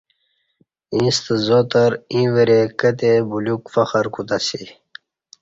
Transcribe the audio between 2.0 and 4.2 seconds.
ایں وریں کہ تئے بلیوک فخر